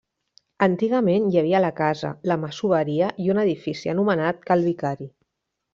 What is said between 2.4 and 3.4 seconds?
masoveria i